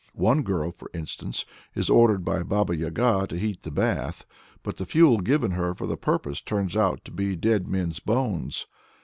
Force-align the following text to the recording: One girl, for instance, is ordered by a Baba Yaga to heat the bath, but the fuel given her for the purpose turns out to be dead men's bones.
One 0.15 0.41
girl, 0.41 0.71
for 0.71 0.89
instance, 0.95 1.45
is 1.75 1.87
ordered 1.87 2.25
by 2.25 2.39
a 2.39 2.43
Baba 2.43 2.75
Yaga 2.75 3.27
to 3.29 3.37
heat 3.37 3.61
the 3.61 3.69
bath, 3.69 4.25
but 4.63 4.77
the 4.77 4.85
fuel 4.87 5.19
given 5.19 5.51
her 5.51 5.75
for 5.75 5.85
the 5.85 5.95
purpose 5.95 6.41
turns 6.41 6.75
out 6.75 7.05
to 7.05 7.11
be 7.11 7.35
dead 7.35 7.67
men's 7.67 7.99
bones. 7.99 8.65